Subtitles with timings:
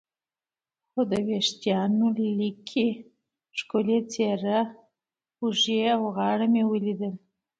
[0.91, 2.05] خو د وریښتانو
[2.39, 2.87] لیکې،
[3.57, 4.59] ښکلې څېره،
[5.41, 7.13] اوږې او غاړه مې ولیدل.